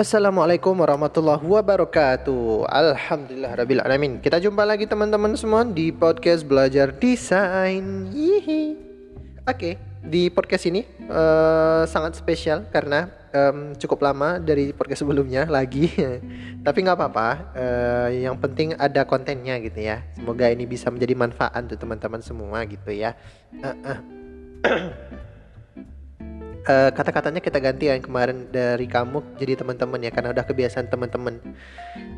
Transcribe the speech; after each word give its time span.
Assalamualaikum 0.00 0.72
warahmatullahi 0.80 1.44
wabarakatuh. 1.44 2.64
Alhamdulillah 2.72 3.52
Rabbil 3.52 3.84
Alamin. 3.84 4.12
Kita 4.16 4.40
jumpa 4.40 4.64
lagi 4.64 4.88
teman-teman 4.88 5.36
semua 5.36 5.60
di 5.60 5.92
podcast 5.92 6.40
belajar 6.40 6.88
desain. 6.96 8.08
Oke, 9.44 9.76
di 10.00 10.32
podcast 10.32 10.72
ini 10.72 10.88
uh, 11.04 11.84
sangat 11.84 12.16
spesial 12.16 12.64
karena 12.72 13.12
um, 13.28 13.76
cukup 13.76 14.00
lama 14.00 14.40
dari 14.40 14.72
podcast 14.72 15.04
sebelumnya 15.04 15.44
lagi. 15.44 15.92
Tapi 16.64 16.78
nggak 16.80 16.96
apa-apa, 16.96 17.28
uh, 17.52 18.08
yang 18.08 18.40
penting 18.40 18.72
ada 18.80 19.04
kontennya 19.04 19.60
gitu 19.60 19.84
ya. 19.84 20.00
Semoga 20.16 20.48
ini 20.48 20.64
bisa 20.64 20.88
menjadi 20.88 21.12
manfaat 21.12 21.60
untuk 21.60 21.76
teman-teman 21.76 22.24
semua 22.24 22.64
gitu 22.64 22.88
ya. 22.88 23.12
Uh, 23.52 23.76
uh. 23.84 23.98
uh, 26.66 26.90
kata-katanya 26.92 27.40
kita 27.40 27.58
ganti 27.62 27.88
yang 27.88 28.02
kemarin 28.02 28.48
dari 28.50 28.84
kamu 28.84 29.22
jadi 29.38 29.60
teman-teman 29.60 30.00
ya 30.04 30.10
karena 30.12 30.34
udah 30.34 30.44
kebiasaan 30.44 30.90
teman-teman. 30.90 31.40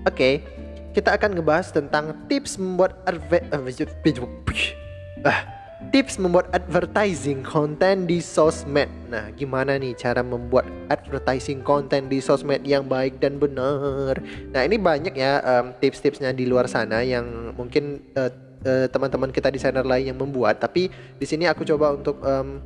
Oke, 0.03 0.15
okay, 0.15 0.35
kita 0.97 1.15
akan 1.15 1.39
ngebahas 1.39 1.71
tentang 1.71 2.27
tips 2.27 2.59
membuat 2.59 2.99
adver 3.07 3.43
uh, 3.53 5.43
tips 5.91 6.17
membuat 6.17 6.47
advertising 6.55 7.43
konten 7.43 8.07
di 8.07 8.23
sosmed. 8.23 8.89
Nah, 9.11 9.29
gimana 9.35 9.77
nih 9.77 9.99
cara 9.99 10.23
membuat 10.23 10.65
advertising 10.89 11.61
konten 11.61 12.07
di 12.07 12.23
sosmed 12.23 12.63
yang 12.63 12.87
baik 12.87 13.19
dan 13.19 13.43
benar? 13.43 14.23
Nah, 14.55 14.63
ini 14.63 14.79
banyak 14.79 15.15
ya 15.17 15.43
um, 15.43 15.75
tips-tipsnya 15.83 16.31
di 16.31 16.47
luar 16.47 16.71
sana 16.71 17.03
yang 17.03 17.53
mungkin 17.59 17.99
uh, 18.15 18.31
teman-teman 18.63 19.35
kita 19.35 19.51
desainer 19.51 19.83
lain 19.83 20.15
yang 20.15 20.19
membuat, 20.23 20.63
tapi 20.63 20.87
di 21.19 21.27
sini 21.27 21.51
aku 21.51 21.67
coba 21.67 21.99
untuk 21.99 22.23
um, 22.23 22.63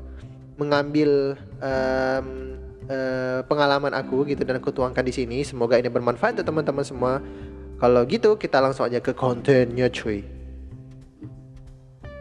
mengambil 0.56 1.37
um, 1.62 2.27
uh, 2.89 3.41
pengalaman 3.47 3.92
aku 3.92 4.25
gitu 4.28 4.42
dan 4.42 4.58
aku 4.58 4.72
tuangkan 4.72 5.05
di 5.05 5.12
sini. 5.12 5.44
Semoga 5.44 5.78
ini 5.78 5.92
bermanfaat 5.92 6.41
untuk 6.41 6.48
teman-teman 6.53 6.84
semua. 6.84 7.12
Kalau 7.77 8.03
gitu 8.08 8.41
kita 8.41 8.58
langsung 8.61 8.89
aja 8.89 9.05
ke 9.05 9.12
kontennya 9.12 9.92
cuy. 9.92 10.25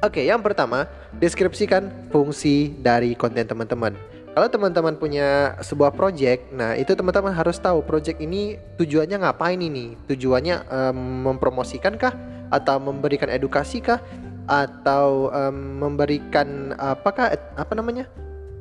Oke, 0.04 0.22
yang 0.22 0.44
pertama, 0.44 0.86
deskripsikan 1.18 2.12
fungsi 2.12 2.76
dari 2.78 3.16
konten 3.16 3.48
teman-teman. 3.48 3.96
Kalau 4.36 4.52
teman-teman 4.52 5.00
punya 5.00 5.56
sebuah 5.64 5.96
project, 5.96 6.52
nah 6.52 6.76
itu 6.76 6.92
teman-teman 6.92 7.31
harus 7.31 7.56
tahu 7.56 7.80
project 7.80 8.20
ini 8.20 8.59
tujuannya 8.76 9.24
ngapain 9.24 9.56
ini? 9.56 9.96
Tujuannya 10.12 10.68
um, 10.68 11.31
mempromosikan 11.31 11.96
kah 11.96 12.12
atau 12.52 12.76
memberikan 12.84 13.31
edukasi 13.31 13.80
kah 13.80 14.04
atau 14.46 15.31
um, 15.31 15.80
memberikan 15.80 16.76
apakah 16.76 17.31
apa 17.56 17.74
namanya? 17.74 18.12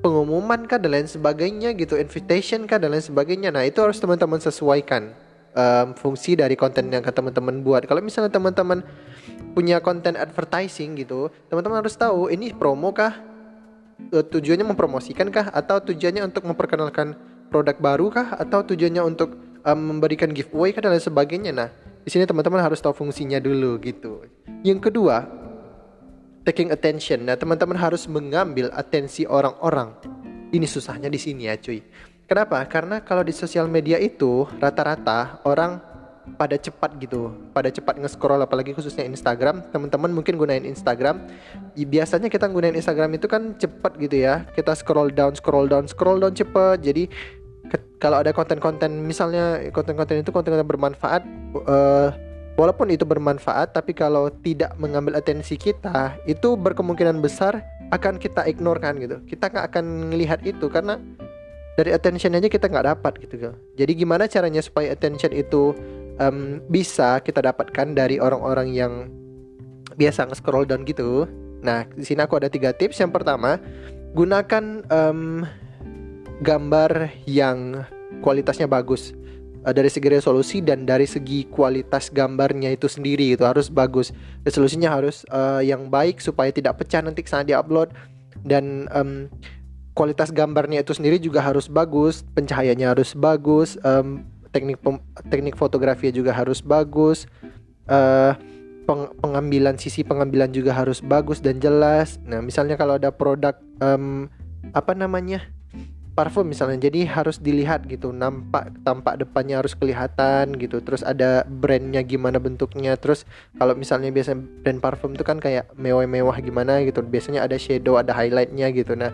Pengumuman 0.05 0.69
kah 0.69 0.77
dan 0.77 0.93
lain 0.93 1.09
sebagainya 1.09 1.73
gitu, 1.73 1.97
invitation 1.97 2.69
kah 2.69 2.77
dan 2.77 2.93
lain 2.93 3.01
sebagainya. 3.01 3.49
Nah, 3.49 3.65
itu 3.65 3.81
harus 3.81 3.97
teman-teman 3.97 4.37
sesuaikan 4.37 5.17
um, 5.57 5.97
fungsi 5.97 6.37
dari 6.37 6.53
konten 6.61 6.93
yang 6.93 7.01
teman-teman 7.01 7.65
buat. 7.65 7.89
Kalau 7.89 8.05
misalnya 8.05 8.29
teman-teman 8.29 8.85
punya 9.57 9.81
konten 9.81 10.21
advertising 10.21 11.01
gitu, 11.01 11.33
teman-teman 11.49 11.81
harus 11.81 11.97
tahu 11.97 12.29
ini 12.29 12.53
promo 12.53 12.93
kah? 12.93 13.17
E, 14.11 14.21
tujuannya 14.21 14.67
mempromosikan 14.67 15.31
kah 15.31 15.49
atau 15.55 15.81
tujuannya 15.81 16.27
untuk 16.27 16.45
memperkenalkan 16.45 17.17
produk 17.49 17.79
baru 17.79 18.07
kah 18.11 18.37
atau 18.37 18.67
tujuannya 18.67 19.01
untuk 19.07 19.39
um, 19.65 19.97
memberikan 19.97 20.29
giveaway 20.35 20.75
kah 20.75 20.85
dan 20.85 20.93
lain 20.93 21.01
sebagainya. 21.01 21.55
Nah, 21.55 21.73
di 22.05 22.11
sini 22.13 22.29
teman-teman 22.29 22.61
harus 22.61 22.83
tahu 22.83 22.93
fungsinya 22.93 23.41
dulu 23.41 23.81
gitu. 23.81 24.27
Yang 24.67 24.91
kedua, 24.91 25.25
taking 26.45 26.71
attention. 26.71 27.25
Nah, 27.27 27.35
teman-teman 27.35 27.75
harus 27.75 28.05
mengambil 28.07 28.69
atensi 28.77 29.25
orang-orang. 29.25 29.97
Ini 30.55 30.69
susahnya 30.69 31.11
di 31.11 31.19
sini 31.19 31.51
ya, 31.51 31.59
cuy. 31.59 31.83
Kenapa? 32.25 32.61
Karena 32.69 33.05
kalau 33.05 33.21
di 33.21 33.35
sosial 33.35 33.69
media 33.69 34.01
itu 34.01 34.49
rata-rata 34.57 35.45
orang 35.45 35.77
pada 36.41 36.57
cepat 36.57 36.97
gitu, 36.97 37.37
pada 37.53 37.69
cepat 37.69 38.01
nge-scroll 38.01 38.41
apalagi 38.41 38.73
khususnya 38.73 39.05
Instagram. 39.05 39.61
Teman-teman 39.69 40.09
mungkin 40.09 40.41
gunain 40.41 40.65
Instagram. 40.65 41.21
Biasanya 41.77 42.33
kita 42.33 42.49
gunain 42.49 42.73
Instagram 42.73 43.13
itu 43.21 43.29
kan 43.29 43.53
cepat 43.61 44.01
gitu 44.01 44.25
ya. 44.25 44.49
Kita 44.57 44.73
scroll 44.73 45.13
down, 45.13 45.37
scroll 45.37 45.69
down, 45.69 45.85
scroll 45.85 46.17
down 46.17 46.33
cepat. 46.33 46.81
Jadi 46.81 47.13
kalau 48.01 48.21
ada 48.21 48.33
konten-konten 48.33 49.05
misalnya 49.05 49.61
konten-konten 49.73 50.21
itu 50.21 50.31
konten-konten 50.33 50.69
bermanfaat 50.69 51.23
uh, 51.65 52.09
Walaupun 52.55 52.87
itu 52.95 53.03
bermanfaat, 53.03 53.75
tapi 53.75 53.91
kalau 53.91 54.31
tidak 54.31 54.79
mengambil 54.79 55.19
atensi 55.19 55.59
kita, 55.59 56.15
itu 56.23 56.55
berkemungkinan 56.55 57.19
besar 57.19 57.67
akan 57.91 58.15
kita 58.23 58.47
ignore 58.47 58.79
kan 58.79 58.95
gitu. 59.03 59.19
Kita 59.27 59.51
nggak 59.51 59.75
akan 59.75 60.15
melihat 60.15 60.39
itu 60.47 60.71
karena 60.71 61.03
dari 61.75 61.91
attention 61.91 62.39
aja 62.39 62.47
kita 62.47 62.71
nggak 62.71 62.87
dapat 62.95 63.19
gitu. 63.27 63.51
Jadi 63.75 63.93
gimana 63.99 64.31
caranya 64.31 64.63
supaya 64.63 64.95
attention 64.95 65.35
itu 65.35 65.75
um, 66.23 66.63
bisa 66.71 67.19
kita 67.27 67.43
dapatkan 67.43 67.91
dari 67.91 68.23
orang-orang 68.23 68.71
yang 68.71 68.93
biasa 69.99 70.31
nge-scroll 70.31 70.63
down 70.63 70.87
gitu? 70.87 71.27
Nah, 71.67 71.91
di 71.91 72.07
sini 72.07 72.23
aku 72.23 72.39
ada 72.39 72.47
tiga 72.47 72.71
tips. 72.71 73.03
Yang 73.03 73.19
pertama, 73.19 73.59
gunakan 74.15 74.87
um, 74.95 75.43
gambar 76.39 77.11
yang 77.27 77.83
kualitasnya 78.23 78.71
bagus 78.71 79.11
uh, 79.65 79.73
dari 79.75 79.89
segi 79.89 80.09
resolusi 80.13 80.61
dan 80.61 80.85
dari 80.85 81.09
segi 81.09 81.49
kualitas 81.49 82.13
gambarnya 82.13 82.71
itu 82.77 82.87
sendiri 82.87 83.35
itu 83.35 83.43
harus 83.43 83.73
bagus. 83.73 84.13
Resolusinya 84.45 84.93
harus 84.93 85.25
uh, 85.33 85.65
yang 85.65 85.89
baik 85.89 86.21
supaya 86.21 86.53
tidak 86.53 86.79
pecah 86.81 87.01
nanti 87.01 87.25
saat 87.25 87.49
diupload. 87.49 87.91
Dan 88.45 88.93
um, 88.93 89.33
kualitas 89.97 90.35
gambarnya 90.35 90.85
itu 90.85 90.93
sendiri 90.93 91.17
juga 91.23 91.41
harus 91.41 91.71
bagus 91.71 92.27
pencahayaannya 92.35 92.87
harus 92.99 93.15
bagus 93.15 93.79
um, 93.87 94.27
teknik 94.51 94.83
teknik 95.31 95.55
fotografi 95.55 96.11
juga 96.11 96.35
harus 96.35 96.59
bagus 96.61 97.31
uh, 97.87 98.35
peng 98.85 99.09
pengambilan 99.23 99.81
sisi 99.81 100.05
pengambilan 100.05 100.53
juga 100.53 100.77
harus 100.77 101.01
bagus 101.01 101.41
dan 101.41 101.57
jelas. 101.57 102.21
Nah 102.27 102.45
misalnya 102.45 102.77
kalau 102.77 103.01
ada 103.01 103.09
produk 103.09 103.57
um, 103.81 104.29
apa 104.77 104.93
namanya 104.93 105.41
parfum 106.15 106.47
misalnya 106.47 106.87
jadi 106.87 107.11
harus 107.11 107.43
dilihat 107.43 107.91
gitu 107.91 108.15
nampak 108.15 108.71
tampak 108.87 109.19
depannya 109.19 109.59
harus 109.59 109.75
kelihatan 109.75 110.55
gitu 110.55 110.79
terus 110.79 111.03
ada 111.03 111.43
brandnya 111.43 112.07
gimana 112.07 112.39
bentuknya 112.39 112.95
terus 112.95 113.27
kalau 113.59 113.75
misalnya 113.75 114.15
biasa 114.15 114.39
brand 114.39 114.79
parfum 114.79 115.19
itu 115.19 115.27
kan 115.27 115.43
kayak 115.43 115.67
mewah-mewah 115.75 116.39
gimana 116.39 116.87
gitu 116.87 117.03
biasanya 117.03 117.43
ada 117.43 117.59
shadow 117.59 117.99
ada 117.99 118.15
highlightnya 118.15 118.71
gitu. 118.71 118.95
Nah 118.95 119.11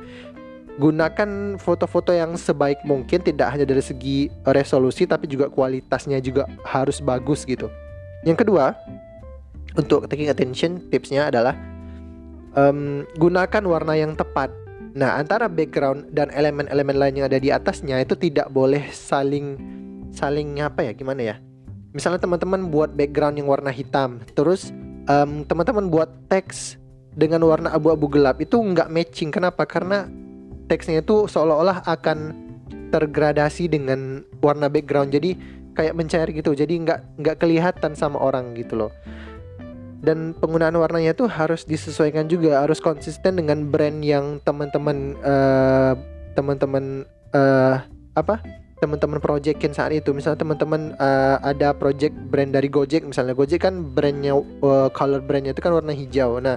gunakan 0.76 1.60
foto-foto 1.60 2.12
yang 2.12 2.36
sebaik 2.36 2.80
mungkin 2.88 3.20
tidak 3.20 3.52
hanya 3.52 3.64
dari 3.68 3.84
segi 3.84 4.28
resolusi 4.48 5.04
tapi 5.08 5.28
juga 5.28 5.48
kualitasnya 5.48 6.20
juga 6.20 6.44
harus 6.68 7.00
bagus 7.00 7.48
gitu. 7.48 7.72
Yang 8.28 8.44
kedua 8.44 8.76
untuk 9.76 10.04
taking 10.08 10.28
attention 10.28 10.84
tipsnya 10.92 11.32
adalah 11.32 11.56
um, 12.56 13.08
gunakan 13.16 13.62
warna 13.64 13.96
yang 13.96 14.12
tepat 14.16 14.52
Nah, 14.90 15.22
antara 15.22 15.46
background 15.46 16.10
dan 16.10 16.34
elemen-elemen 16.34 16.96
lain 16.98 17.14
yang 17.22 17.26
ada 17.30 17.38
di 17.38 17.54
atasnya 17.54 18.02
itu 18.02 18.18
tidak 18.18 18.50
boleh 18.50 18.90
saling 18.90 19.54
saling 20.10 20.58
apa 20.58 20.90
ya? 20.90 20.92
Gimana 20.94 21.22
ya? 21.22 21.36
Misalnya 21.94 22.22
teman-teman 22.22 22.70
buat 22.70 22.94
background 22.94 23.38
yang 23.38 23.46
warna 23.50 23.70
hitam, 23.70 24.22
terus 24.34 24.74
um, 25.10 25.46
teman-teman 25.46 25.90
buat 25.90 26.10
teks 26.30 26.78
dengan 27.14 27.42
warna 27.42 27.74
abu-abu 27.74 28.06
gelap 28.10 28.38
itu 28.42 28.58
nggak 28.58 28.90
matching. 28.90 29.30
Kenapa? 29.30 29.66
Karena 29.66 30.06
teksnya 30.70 31.02
itu 31.02 31.26
seolah-olah 31.26 31.82
akan 31.86 32.34
tergradasi 32.90 33.70
dengan 33.70 34.26
warna 34.42 34.66
background. 34.66 35.14
Jadi 35.14 35.34
kayak 35.74 35.94
mencair 35.94 36.30
gitu. 36.34 36.54
Jadi 36.54 36.82
nggak 36.82 37.22
nggak 37.22 37.36
kelihatan 37.38 37.94
sama 37.94 38.18
orang 38.18 38.54
gitu 38.58 38.74
loh 38.74 38.90
dan 40.00 40.32
penggunaan 40.32 40.76
warnanya 40.80 41.12
itu 41.12 41.28
harus 41.28 41.68
disesuaikan 41.68 42.24
juga 42.24 42.64
harus 42.64 42.80
konsisten 42.80 43.36
dengan 43.36 43.68
brand 43.68 44.00
yang 44.00 44.40
teman-teman 44.40 45.16
uh, 45.20 45.92
teman-teman 46.32 47.04
uh, 47.36 47.84
apa? 48.16 48.40
Teman-teman 48.80 49.20
projectin 49.20 49.76
saat 49.76 49.92
itu. 49.92 50.16
Misalnya 50.16 50.40
teman-teman 50.40 50.96
uh, 50.96 51.36
ada 51.44 51.76
project 51.76 52.16
brand 52.32 52.48
dari 52.48 52.72
Gojek. 52.72 53.04
Misalnya 53.04 53.36
Gojek 53.36 53.60
kan 53.60 53.92
brandnya 53.92 54.32
uh, 54.40 54.88
color 54.88 55.20
brandnya 55.20 55.52
itu 55.52 55.60
kan 55.60 55.76
warna 55.76 55.92
hijau. 55.92 56.40
Nah 56.40 56.56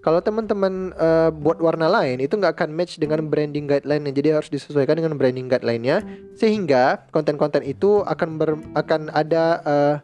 kalau 0.00 0.22
teman-teman 0.24 0.96
uh, 0.96 1.28
buat 1.28 1.60
warna 1.60 1.84
lain 1.84 2.24
itu 2.24 2.32
nggak 2.32 2.56
akan 2.56 2.72
match 2.72 2.96
dengan 2.96 3.28
branding 3.28 3.68
guideline 3.68 4.08
jadi 4.08 4.40
harus 4.40 4.48
disesuaikan 4.48 4.96
dengan 4.96 5.18
branding 5.18 5.50
guideline-nya. 5.50 6.06
Sehingga 6.38 7.10
konten-konten 7.10 7.66
itu 7.66 8.06
akan 8.06 8.38
ber, 8.38 8.50
akan 8.78 9.10
ada 9.10 9.44
uh, 9.66 9.94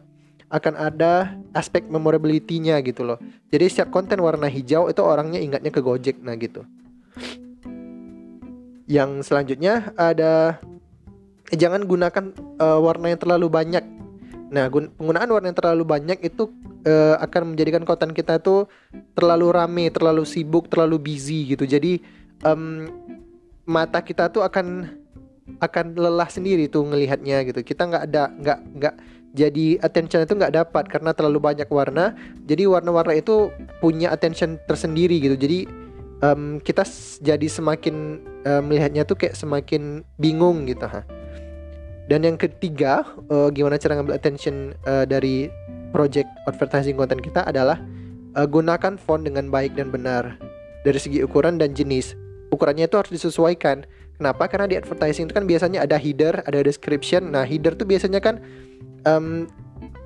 akan 0.47 0.73
ada 0.79 1.35
aspek 1.51 1.83
memorability-nya 1.91 2.79
gitu 2.83 3.03
loh. 3.03 3.19
Jadi 3.51 3.65
setiap 3.67 3.91
konten 3.91 4.19
warna 4.23 4.47
hijau 4.47 4.87
itu 4.87 5.01
orangnya 5.03 5.43
ingatnya 5.43 5.71
ke 5.71 5.83
Gojek 5.83 6.23
nah 6.23 6.39
gitu. 6.39 6.63
Yang 8.87 9.27
selanjutnya 9.27 9.91
ada 9.99 10.63
eh, 11.51 11.57
jangan 11.59 11.83
gunakan 11.83 12.31
uh, 12.63 12.79
warna 12.79 13.11
yang 13.11 13.19
terlalu 13.19 13.47
banyak. 13.51 13.83
Nah, 14.47 14.71
penggunaan 14.71 15.27
warna 15.27 15.51
yang 15.51 15.59
terlalu 15.59 15.83
banyak 15.83 16.23
itu 16.23 16.47
uh, 16.87 17.19
akan 17.19 17.51
menjadikan 17.51 17.83
konten 17.83 18.15
kita 18.15 18.39
itu 18.39 18.63
terlalu 19.11 19.51
rame, 19.51 19.91
terlalu 19.91 20.23
sibuk, 20.23 20.71
terlalu 20.71 20.95
busy 21.11 21.51
gitu. 21.51 21.67
Jadi 21.67 21.99
um, 22.47 22.87
mata 23.67 23.99
kita 23.99 24.31
tuh 24.31 24.47
akan 24.47 24.87
akan 25.59 25.95
lelah 25.95 26.27
sendiri 26.27 26.67
tuh 26.67 26.83
ngelihatnya 26.83 27.47
gitu 27.47 27.63
kita 27.63 27.87
nggak 27.87 28.03
ada 28.11 28.23
nggak 28.35 28.59
nggak 28.79 28.95
jadi 29.37 29.77
attention 29.85 30.25
itu 30.25 30.33
nggak 30.33 30.57
dapat 30.57 30.89
karena 30.89 31.13
terlalu 31.13 31.37
banyak 31.37 31.69
warna. 31.69 32.17
Jadi 32.49 32.65
warna-warna 32.65 33.13
itu 33.13 33.53
punya 33.77 34.09
attention 34.09 34.57
tersendiri 34.65 35.21
gitu. 35.21 35.37
Jadi 35.37 35.69
um, 36.25 36.57
kita 36.57 36.81
jadi 37.21 37.45
semakin 37.45 38.17
uh, 38.49 38.65
melihatnya 38.65 39.05
tuh 39.05 39.13
kayak 39.13 39.37
semakin 39.37 40.01
bingung 40.17 40.65
gitu 40.65 40.89
ha. 40.89 41.05
Dan 42.09 42.25
yang 42.25 42.41
ketiga 42.41 43.05
uh, 43.29 43.53
gimana 43.53 43.77
cara 43.77 44.01
ngambil 44.01 44.17
attention 44.17 44.73
uh, 44.89 45.05
dari 45.05 45.53
project 45.93 46.27
advertising 46.49 46.97
konten 46.97 47.21
kita 47.21 47.45
adalah 47.45 47.77
uh, 48.33 48.47
gunakan 48.49 48.97
font 48.97 49.21
dengan 49.21 49.53
baik 49.53 49.77
dan 49.77 49.93
benar. 49.93 50.33
Dari 50.81 50.97
segi 50.97 51.21
ukuran 51.21 51.61
dan 51.61 51.77
jenis. 51.77 52.17
Ukurannya 52.49 52.89
itu 52.89 52.97
harus 52.97 53.11
disesuaikan. 53.13 53.85
Kenapa? 54.17 54.49
Karena 54.49 54.65
di 54.65 54.75
advertising 54.79 55.29
itu 55.29 55.35
kan 55.35 55.45
biasanya 55.45 55.85
ada 55.85 55.99
header, 55.99 56.41
ada 56.47 56.63
description. 56.65 57.37
Nah, 57.37 57.45
header 57.45 57.77
tuh 57.77 57.85
biasanya 57.85 58.17
kan 58.17 58.41
um, 59.07 59.47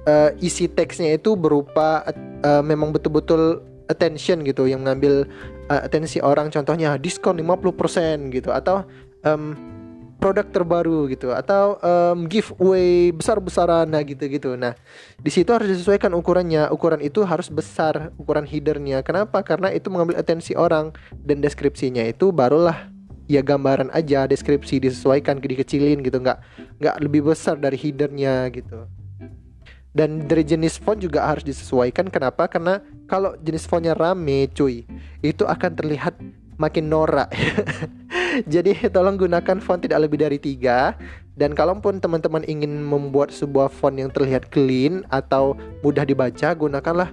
uh, 0.06 0.30
isi 0.38 0.70
teksnya 0.70 1.18
itu 1.18 1.34
berupa 1.34 2.06
uh, 2.46 2.62
memang 2.62 2.94
betul-betul 2.94 3.66
attention 3.90 4.46
gitu 4.46 4.70
yang 4.70 4.86
mengambil 4.86 5.28
uh, 5.68 5.82
atensi 5.84 6.22
orang 6.24 6.54
contohnya 6.54 6.96
diskon 6.96 7.42
50% 7.42 8.32
gitu 8.32 8.54
atau 8.54 8.86
um, 9.26 9.58
produk 10.22 10.46
terbaru 10.54 11.10
gitu 11.10 11.34
atau 11.34 11.82
um, 11.82 12.30
giveaway 12.30 13.10
besar-besaran 13.10 13.90
nah 13.90 14.06
gitu-gitu. 14.06 14.54
Nah, 14.54 14.78
di 15.18 15.34
situ 15.34 15.50
harus 15.50 15.66
disesuaikan 15.66 16.14
ukurannya. 16.14 16.70
Ukuran 16.70 17.02
itu 17.02 17.26
harus 17.26 17.50
besar 17.50 18.14
ukuran 18.22 18.46
headernya. 18.46 19.02
Kenapa? 19.02 19.42
Karena 19.42 19.74
itu 19.74 19.90
mengambil 19.90 20.22
atensi 20.22 20.54
orang 20.54 20.94
dan 21.26 21.42
deskripsinya 21.42 22.06
itu 22.06 22.30
barulah 22.30 22.94
ya 23.32 23.42
gambaran 23.42 23.88
aja 23.96 24.28
deskripsi 24.28 24.84
disesuaikan 24.84 25.40
dikecilin 25.40 26.04
gitu. 26.04 26.20
Nggak 26.20 26.44
nggak 26.84 26.96
lebih 27.00 27.32
besar 27.32 27.56
dari 27.56 27.80
headernya 27.80 28.52
gitu. 28.52 28.88
Dan 29.92 30.24
dari 30.24 30.44
jenis 30.48 30.80
font 30.80 31.00
juga 31.00 31.28
harus 31.28 31.44
disesuaikan. 31.44 32.08
Kenapa? 32.08 32.48
Karena 32.48 32.80
kalau 33.08 33.36
jenis 33.44 33.68
fontnya 33.68 33.92
rame 33.92 34.48
cuy 34.52 34.88
itu 35.20 35.44
akan 35.44 35.72
terlihat 35.76 36.16
makin 36.56 36.88
norak. 36.88 37.32
Jadi 38.54 38.88
tolong 38.88 39.20
gunakan 39.20 39.60
font 39.60 39.84
tidak 39.84 40.08
lebih 40.08 40.24
dari 40.24 40.40
tiga. 40.40 40.96
Dan 41.36 41.56
kalaupun 41.56 42.00
teman-teman 42.00 42.44
ingin 42.48 42.84
membuat 42.84 43.32
sebuah 43.32 43.72
font 43.72 43.96
yang 43.96 44.12
terlihat 44.12 44.52
clean 44.52 45.08
atau 45.08 45.56
mudah 45.80 46.04
dibaca 46.04 46.52
gunakanlah 46.56 47.12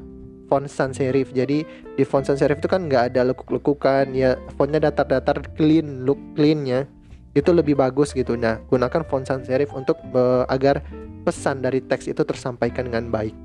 font 0.49 0.67
sans 0.67 0.91
serif. 0.91 1.31
Jadi 1.37 1.62
di 1.95 2.05
font 2.09 2.25
sans 2.25 2.41
serif 2.41 2.59
itu 2.59 2.67
kan 2.67 2.89
nggak 2.89 3.12
ada 3.15 3.29
lekuk-lekukan 3.31 4.11
ya 4.17 4.41
fontnya 4.56 4.89
datar-datar 4.89 5.45
clean 5.55 6.09
look 6.09 6.19
cleannya 6.35 6.89
itu 7.37 7.53
lebih 7.53 7.77
bagus 7.77 8.17
gitu. 8.17 8.35
Nah 8.35 8.59
gunakan 8.73 9.05
font 9.05 9.23
sans 9.29 9.45
serif 9.45 9.71
untuk 9.77 10.00
uh, 10.17 10.49
agar 10.49 10.83
pesan 11.23 11.61
dari 11.61 11.85
teks 11.85 12.09
itu 12.09 12.25
tersampaikan 12.25 12.89
dengan 12.89 13.12
baik. 13.12 13.37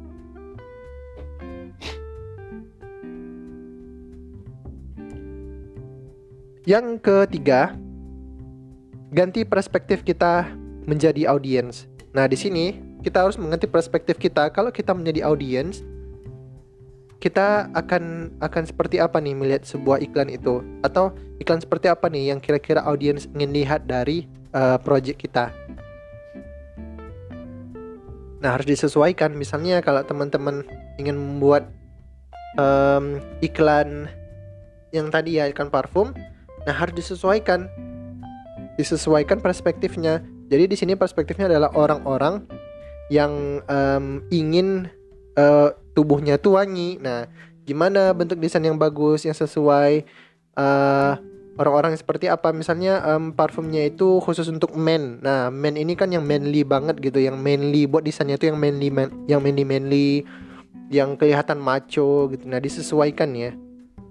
Yang 6.64 7.04
ketiga, 7.04 7.76
ganti 9.12 9.44
perspektif 9.44 10.00
kita 10.08 10.48
menjadi 10.88 11.28
audiens. 11.28 11.92
Nah, 12.16 12.24
di 12.24 12.40
sini 12.40 12.80
kita 13.04 13.28
harus 13.28 13.36
mengganti 13.36 13.68
perspektif 13.68 14.16
kita. 14.16 14.48
Kalau 14.48 14.72
kita 14.72 14.96
menjadi 14.96 15.28
audiens, 15.28 15.84
kita 17.24 17.72
akan 17.72 18.36
akan 18.44 18.64
seperti 18.68 19.00
apa 19.00 19.24
nih 19.24 19.32
melihat 19.32 19.64
sebuah 19.64 20.04
iklan 20.04 20.28
itu 20.28 20.60
atau 20.84 21.16
iklan 21.40 21.64
seperti 21.64 21.88
apa 21.88 22.12
nih 22.12 22.36
yang 22.36 22.44
kira-kira 22.44 22.84
audiens 22.84 23.32
ingin 23.32 23.56
lihat 23.56 23.88
dari 23.88 24.28
uh, 24.52 24.76
project 24.76 25.24
kita. 25.24 25.56
Nah 28.44 28.60
harus 28.60 28.68
disesuaikan 28.68 29.40
misalnya 29.40 29.80
kalau 29.80 30.04
teman-teman 30.04 30.68
ingin 31.00 31.16
membuat 31.16 31.72
um, 32.60 33.24
iklan 33.40 34.12
yang 34.92 35.08
tadi 35.08 35.40
ya 35.40 35.48
iklan 35.48 35.72
parfum, 35.72 36.12
nah 36.68 36.76
harus 36.76 36.92
disesuaikan 36.92 37.72
disesuaikan 38.76 39.40
perspektifnya. 39.40 40.20
Jadi 40.52 40.68
di 40.68 40.76
sini 40.76 41.00
perspektifnya 41.00 41.48
adalah 41.48 41.72
orang-orang 41.72 42.44
yang 43.08 43.64
um, 43.72 44.20
ingin 44.28 44.92
uh, 45.40 45.72
tubuhnya 45.94 46.42
tuh 46.42 46.58
wangi. 46.60 47.00
Nah, 47.00 47.30
gimana 47.64 48.12
bentuk 48.12 48.38
desain 48.38 48.64
yang 48.64 48.76
bagus 48.76 49.24
yang 49.24 49.34
sesuai 49.34 50.04
uh, 50.60 51.16
orang-orang 51.58 51.94
seperti 51.96 52.30
apa? 52.30 52.52
Misalnya 52.52 53.02
um, 53.06 53.34
parfumnya 53.34 53.86
itu 53.86 54.20
khusus 54.22 54.50
untuk 54.50 54.74
men. 54.74 55.22
Nah 55.22 55.54
men 55.54 55.78
ini 55.78 55.94
kan 55.94 56.10
yang 56.10 56.26
manly 56.26 56.66
banget 56.66 57.00
gitu 57.00 57.22
yang 57.22 57.38
manly. 57.40 57.86
Buat 57.86 58.06
desainnya 58.08 58.38
itu 58.38 58.50
yang 58.50 58.60
manly 58.60 58.90
man, 58.90 59.10
yang 59.30 59.42
manly 59.44 59.66
manly 59.66 60.10
yang 60.90 61.18
kelihatan 61.18 61.58
macho 61.58 62.30
gitu. 62.34 62.46
Nah 62.46 62.62
disesuaikan 62.62 63.34
ya 63.34 63.52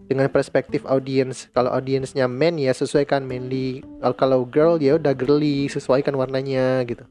dengan 0.06 0.28
perspektif 0.30 0.82
audiens. 0.86 1.50
Kalau 1.54 1.70
audiensnya 1.74 2.26
men 2.30 2.58
ya 2.58 2.70
sesuaikan 2.74 3.26
manly. 3.26 3.82
Kalau 4.18 4.46
girl 4.46 4.78
ya 4.78 4.98
udah 4.98 5.14
girly 5.14 5.66
sesuaikan 5.66 6.14
warnanya 6.14 6.82
gitu. 6.86 7.04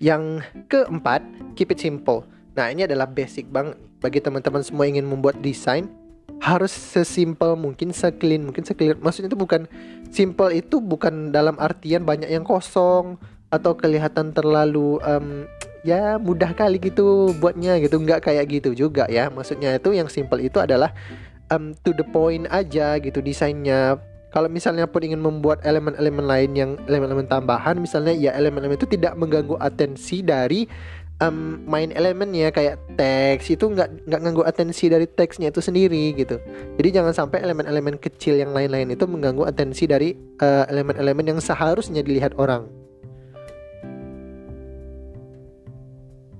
Yang 0.00 0.40
keempat 0.72 1.20
keep 1.54 1.68
it 1.68 1.78
simple 1.78 2.24
Nah 2.60 2.68
ini 2.68 2.84
adalah 2.84 3.08
basic 3.08 3.48
banget 3.48 3.80
bagi 4.04 4.20
teman-teman 4.20 4.60
semua 4.60 4.84
ingin 4.84 5.08
membuat 5.08 5.40
desain 5.40 5.88
harus 6.44 6.68
sesimpel 6.68 7.56
mungkin, 7.56 7.88
seclean 7.96 8.44
mungkin, 8.44 8.68
seclear. 8.68 9.00
Maksudnya 9.00 9.32
itu 9.32 9.40
bukan 9.40 9.64
simple 10.12 10.52
itu 10.52 10.76
bukan 10.76 11.32
dalam 11.32 11.56
artian 11.56 12.04
banyak 12.04 12.28
yang 12.28 12.44
kosong 12.44 13.16
atau 13.48 13.72
kelihatan 13.72 14.36
terlalu 14.36 15.00
um, 15.00 15.48
ya 15.80 16.20
mudah 16.20 16.52
kali 16.52 16.76
gitu 16.76 17.32
buatnya 17.40 17.80
gitu 17.80 17.96
nggak 17.96 18.28
kayak 18.28 18.44
gitu 18.52 18.76
juga 18.76 19.08
ya. 19.08 19.32
Maksudnya 19.32 19.80
itu 19.80 19.96
yang 19.96 20.12
simple 20.12 20.44
itu 20.44 20.60
adalah 20.60 20.92
um, 21.48 21.72
to 21.80 21.96
the 21.96 22.04
point 22.12 22.44
aja 22.52 23.00
gitu 23.00 23.24
desainnya. 23.24 23.96
Kalau 24.30 24.46
misalnya 24.46 24.86
pun 24.86 25.02
ingin 25.02 25.18
membuat 25.18 25.64
elemen-elemen 25.66 26.22
lain 26.28 26.50
yang 26.54 26.70
elemen-elemen 26.86 27.26
tambahan 27.26 27.74
misalnya 27.82 28.14
ya 28.14 28.30
elemen-elemen 28.38 28.78
itu 28.78 28.86
tidak 28.86 29.18
mengganggu 29.18 29.58
atensi 29.58 30.22
dari 30.22 30.70
um, 31.20 31.60
main 31.68 31.92
elemennya 31.92 32.50
kayak 32.50 32.80
teks 32.96 33.52
itu 33.52 33.68
nggak 33.68 34.08
nggak 34.08 34.20
nganggu 34.20 34.42
atensi 34.48 34.88
dari 34.88 35.06
teksnya 35.06 35.52
itu 35.52 35.60
sendiri 35.60 36.16
gitu. 36.16 36.40
Jadi 36.80 36.88
jangan 36.90 37.12
sampai 37.14 37.44
elemen-elemen 37.44 38.00
kecil 38.00 38.40
yang 38.40 38.56
lain-lain 38.56 38.90
itu 38.92 39.04
mengganggu 39.04 39.46
atensi 39.46 39.84
dari 39.86 40.16
eh, 40.16 40.64
elemen-elemen 40.66 41.24
uh, 41.24 41.30
yang 41.36 41.40
seharusnya 41.40 42.00
dilihat 42.00 42.34
orang. 42.40 42.66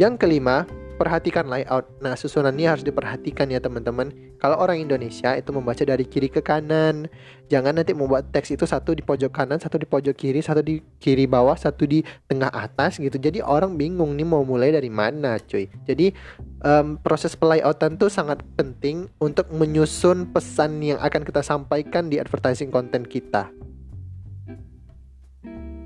Yang 0.00 0.16
kelima, 0.16 0.64
perhatikan 1.00 1.48
layout. 1.48 1.88
Nah, 2.04 2.12
susunannya 2.12 2.68
harus 2.68 2.84
diperhatikan 2.84 3.48
ya 3.48 3.56
teman-teman. 3.56 4.12
Kalau 4.36 4.60
orang 4.60 4.84
Indonesia 4.84 5.32
itu 5.32 5.48
membaca 5.48 5.80
dari 5.80 6.04
kiri 6.04 6.28
ke 6.28 6.44
kanan. 6.44 7.08
Jangan 7.48 7.80
nanti 7.80 7.96
membuat 7.96 8.28
teks 8.28 8.52
itu 8.52 8.68
satu 8.68 8.92
di 8.92 9.00
pojok 9.00 9.32
kanan, 9.32 9.56
satu 9.56 9.80
di 9.80 9.88
pojok 9.88 10.12
kiri, 10.12 10.44
satu 10.44 10.60
di 10.60 10.84
kiri 11.00 11.24
bawah, 11.24 11.56
satu 11.56 11.88
di 11.88 12.04
tengah 12.28 12.52
atas 12.52 13.00
gitu. 13.00 13.16
Jadi 13.16 13.40
orang 13.40 13.80
bingung 13.80 14.12
nih 14.12 14.28
mau 14.28 14.44
mulai 14.44 14.76
dari 14.76 14.92
mana, 14.92 15.40
cuy. 15.40 15.72
Jadi 15.88 16.12
um, 16.60 17.00
proses 17.00 17.32
pelayoutan 17.32 17.96
tuh 17.96 18.12
sangat 18.12 18.44
penting 18.60 19.08
untuk 19.24 19.48
menyusun 19.48 20.28
pesan 20.36 20.84
yang 20.84 21.00
akan 21.00 21.24
kita 21.24 21.40
sampaikan 21.40 22.12
di 22.12 22.20
advertising 22.20 22.68
konten 22.68 23.08
kita. 23.08 23.48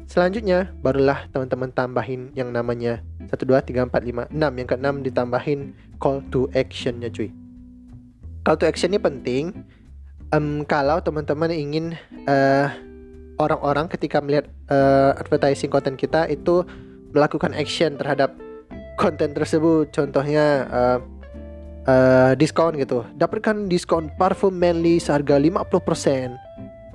Selanjutnya 0.05 0.69
barulah 0.85 1.25
teman-teman 1.33 1.73
tambahin 1.73 2.29
yang 2.37 2.53
namanya 2.53 3.01
1 3.25 3.33
2 3.33 3.57
3 3.57 3.89
4 3.89 4.33
5 4.33 4.37
6 4.37 4.37
yang 4.37 4.69
ke-6 4.69 4.87
ditambahin 5.11 5.61
call 5.97 6.21
to 6.29 6.45
actionnya 6.53 7.09
cuy. 7.09 7.33
Call 8.45 8.61
to 8.61 8.69
action 8.69 8.93
ini 8.93 9.01
penting 9.01 9.65
um, 10.37 10.63
kalau 10.69 11.01
teman-teman 11.01 11.49
ingin 11.49 11.97
uh, 12.29 12.69
orang-orang 13.41 13.89
ketika 13.89 14.21
melihat 14.21 14.45
uh, 14.69 15.17
advertising 15.17 15.73
konten 15.73 15.97
kita 15.97 16.29
itu 16.29 16.63
melakukan 17.17 17.57
action 17.57 17.97
terhadap 17.97 18.37
konten 19.01 19.33
tersebut. 19.33 19.89
Contohnya 19.89 20.69
uh, 20.69 20.99
uh, 21.89 22.33
diskon 22.37 22.77
gitu. 22.77 23.09
Dapatkan 23.17 23.73
diskon 23.73 24.13
parfum 24.21 24.53
manly 24.53 25.01
seharga 25.01 25.41
50% 25.41 26.44
Eh, 26.44 26.44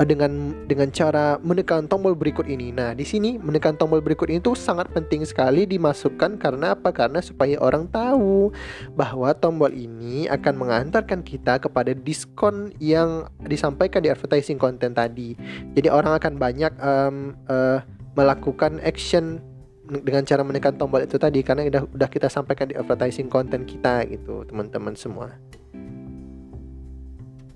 dengan 0.07 0.55
dengan 0.63 0.87
cara 0.95 1.35
menekan 1.43 1.83
tombol 1.91 2.15
berikut 2.15 2.47
ini. 2.47 2.71
Nah, 2.71 2.95
di 2.95 3.03
sini 3.03 3.35
menekan 3.35 3.75
tombol 3.75 3.99
berikut 3.99 4.31
ini 4.31 4.39
tuh 4.39 4.55
sangat 4.55 4.87
penting 4.95 5.27
sekali 5.27 5.67
dimasukkan 5.67 6.39
karena 6.39 6.71
apa? 6.71 6.95
Karena 6.95 7.19
supaya 7.19 7.59
orang 7.59 7.91
tahu 7.91 8.55
bahwa 8.95 9.35
tombol 9.35 9.75
ini 9.75 10.31
akan 10.31 10.55
mengantarkan 10.55 11.19
kita 11.19 11.59
kepada 11.59 11.91
diskon 11.91 12.71
yang 12.79 13.27
disampaikan 13.43 13.99
di 13.99 14.07
advertising 14.07 14.55
konten 14.55 14.95
tadi. 14.95 15.35
Jadi 15.75 15.91
orang 15.91 16.15
akan 16.15 16.33
banyak 16.39 16.73
um, 16.79 17.35
uh, 17.51 17.83
melakukan 18.15 18.79
action 18.87 19.43
dengan 19.89 20.23
cara 20.23 20.45
menekan 20.45 20.77
tombol 20.77 21.01
itu 21.01 21.17
tadi 21.17 21.41
karena 21.41 21.65
udah 21.65 21.83
udah 21.91 22.09
kita 22.09 22.29
sampaikan 22.31 22.71
di 22.71 22.77
advertising 22.77 23.27
konten 23.27 23.67
kita 23.67 24.07
gitu, 24.07 24.47
teman-teman 24.47 24.95
semua. 24.95 25.35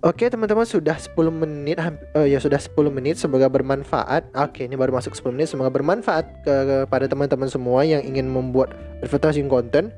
Oke 0.03 0.27
teman-teman 0.27 0.67
sudah 0.67 0.99
10 0.99 1.15
menit 1.31 1.79
uh, 1.79 2.27
ya 2.27 2.35
sudah 2.35 2.59
10 2.59 2.75
menit 2.91 3.15
semoga 3.15 3.47
bermanfaat. 3.47 4.35
Oke 4.35 4.67
ini 4.67 4.75
baru 4.75 4.91
masuk 4.91 5.15
10 5.15 5.31
menit 5.31 5.47
semoga 5.47 5.71
bermanfaat 5.71 6.43
ke, 6.43 6.53
kepada 6.83 7.07
teman-teman 7.07 7.47
semua 7.47 7.87
yang 7.87 8.03
ingin 8.03 8.27
membuat 8.27 8.75
advertising 8.99 9.47
konten. 9.47 9.95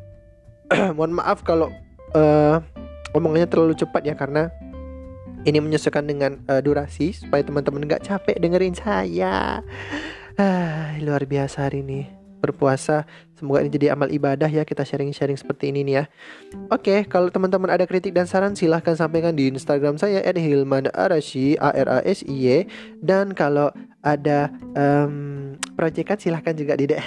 Mohon 0.97 1.25
maaf 1.25 1.41
kalau 1.41 1.73
uh, 2.13 2.61
omongannya 3.17 3.49
terlalu 3.49 3.73
cepat 3.73 4.05
ya 4.05 4.13
karena 4.13 4.53
ini 5.41 5.57
menyesuaikan 5.57 6.05
dengan 6.05 6.37
uh, 6.53 6.61
durasi 6.61 7.09
supaya 7.17 7.41
teman-teman 7.41 7.89
nggak 7.89 8.05
capek 8.05 8.37
dengerin 8.37 8.77
saya. 8.77 9.65
Ah, 10.37 10.93
luar 11.01 11.25
biasa 11.25 11.65
hari 11.65 11.81
ini 11.81 12.24
berpuasa. 12.39 13.07
Semoga 13.35 13.63
ini 13.63 13.71
jadi 13.71 13.91
amal 13.91 14.07
ibadah 14.07 14.47
ya 14.47 14.63
kita 14.63 14.87
sharing-sharing 14.87 15.35
seperti 15.35 15.75
ini 15.75 15.83
nih 15.83 15.95
ya. 15.99 16.03
Oke, 16.71 17.03
kalau 17.07 17.27
teman-teman 17.27 17.67
ada 17.67 17.83
kritik 17.83 18.15
dan 18.15 18.27
saran 18.27 18.55
silahkan 18.55 18.95
sampaikan 18.95 19.35
di 19.35 19.51
Instagram 19.51 19.99
saya 19.99 20.23
@hilman_arashi 20.23 21.59
a 21.59 21.69
r 21.75 21.89
a 21.89 21.99
s 22.07 22.23
i 22.23 22.35
y 22.35 22.47
dan 23.03 23.35
kalau 23.35 23.75
ada 24.05 24.53
um, 24.77 25.57
proyekan 25.75 26.15
silahkan 26.15 26.55
juga 26.55 26.79
di. 26.79 26.87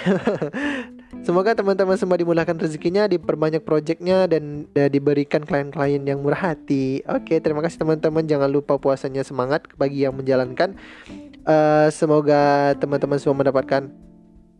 Semoga 1.26 1.56
teman-teman 1.56 1.98
semua 1.98 2.14
dimudahkan 2.14 2.56
rezekinya, 2.56 3.10
diperbanyak 3.10 3.66
proyeknya 3.66 4.30
dan, 4.30 4.70
dan 4.70 4.88
diberikan 4.88 5.42
klien-klien 5.42 6.00
yang 6.06 6.22
murah 6.22 6.54
hati. 6.54 7.02
Oke, 7.10 7.42
terima 7.42 7.58
kasih 7.64 7.82
teman-teman. 7.82 8.22
Jangan 8.28 8.46
lupa 8.46 8.78
puasanya 8.78 9.26
semangat 9.26 9.66
bagi 9.74 10.06
yang 10.06 10.14
menjalankan. 10.14 10.78
Uh, 11.48 11.88
semoga 11.90 12.72
teman-teman 12.76 13.18
semua 13.18 13.40
mendapatkan 13.40 13.88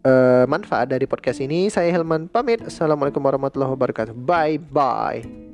uh, 0.08 0.44
manfaat 0.48 0.88
dari 0.88 1.04
podcast 1.04 1.44
ini. 1.44 1.68
Saya 1.68 1.92
Helman 1.92 2.32
pamit. 2.32 2.64
Assalamualaikum 2.64 3.20
warahmatullahi 3.20 3.76
wabarakatuh. 3.76 4.16
Bye 4.16 4.56
bye. 4.56 5.47